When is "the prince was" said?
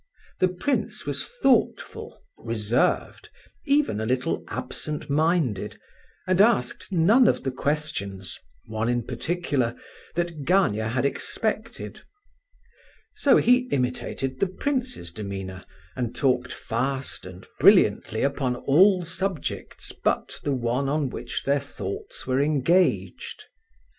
0.39-1.27